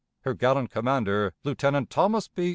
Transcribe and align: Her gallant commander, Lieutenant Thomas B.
Her 0.21 0.33
gallant 0.33 0.71
commander, 0.71 1.35
Lieutenant 1.43 1.91
Thomas 1.91 2.27
B. 2.27 2.49